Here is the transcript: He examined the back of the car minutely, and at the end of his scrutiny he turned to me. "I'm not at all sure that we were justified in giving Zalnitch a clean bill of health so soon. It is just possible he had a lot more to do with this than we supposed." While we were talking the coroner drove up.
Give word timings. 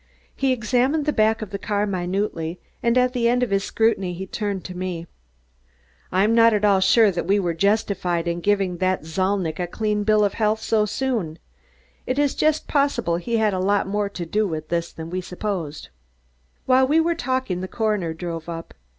He 0.35 0.51
examined 0.51 1.05
the 1.05 1.13
back 1.13 1.43
of 1.43 1.51
the 1.51 1.59
car 1.59 1.85
minutely, 1.85 2.59
and 2.81 2.97
at 2.97 3.13
the 3.13 3.29
end 3.29 3.43
of 3.43 3.51
his 3.51 3.63
scrutiny 3.63 4.15
he 4.15 4.25
turned 4.25 4.65
to 4.65 4.75
me. 4.75 5.05
"I'm 6.11 6.33
not 6.33 6.55
at 6.55 6.65
all 6.65 6.79
sure 6.79 7.11
that 7.11 7.27
we 7.27 7.39
were 7.39 7.53
justified 7.53 8.27
in 8.27 8.39
giving 8.41 8.79
Zalnitch 8.79 9.59
a 9.59 9.67
clean 9.67 10.03
bill 10.03 10.23
of 10.25 10.33
health 10.33 10.59
so 10.59 10.85
soon. 10.87 11.37
It 12.07 12.17
is 12.17 12.33
just 12.33 12.67
possible 12.67 13.17
he 13.17 13.37
had 13.37 13.53
a 13.53 13.59
lot 13.59 13.85
more 13.85 14.09
to 14.09 14.25
do 14.25 14.47
with 14.47 14.69
this 14.69 14.91
than 14.91 15.11
we 15.11 15.21
supposed." 15.21 15.89
While 16.65 16.87
we 16.87 16.99
were 16.99 17.13
talking 17.13 17.61
the 17.61 17.67
coroner 17.67 18.11
drove 18.15 18.49
up. 18.49 18.73